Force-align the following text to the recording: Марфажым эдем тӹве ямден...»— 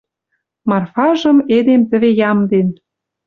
Марфажым 0.69 1.37
эдем 1.57 1.81
тӹве 1.89 2.09
ямден...»— 2.31 2.67